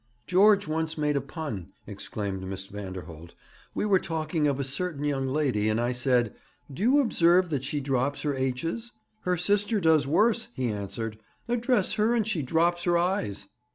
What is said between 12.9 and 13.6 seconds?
eyes."'